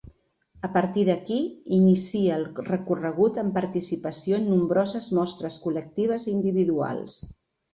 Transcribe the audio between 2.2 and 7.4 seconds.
el recorregut amb participació en nombroses mostres col·lectives i individuals.